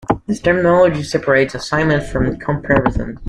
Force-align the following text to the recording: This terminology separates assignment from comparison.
This 0.25 0.41
terminology 0.41 1.03
separates 1.03 1.53
assignment 1.53 2.01
from 2.03 2.35
comparison. 2.39 3.19